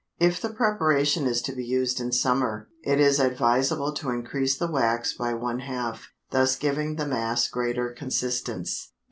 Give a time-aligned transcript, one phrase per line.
[0.17, 4.65] If the preparation is to be used in summer, it is advisable to increase the
[4.65, 8.93] wax by one half, thus giving the mass greater consistence.